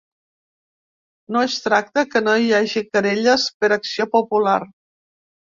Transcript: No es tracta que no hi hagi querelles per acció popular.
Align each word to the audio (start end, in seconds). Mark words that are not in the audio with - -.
No 1.35 1.43
es 1.49 1.57
tracta 1.65 2.05
que 2.15 2.21
no 2.29 2.35
hi 2.45 2.49
hagi 2.61 2.85
querelles 2.97 3.47
per 3.61 3.73
acció 3.79 4.09
popular. 4.19 4.61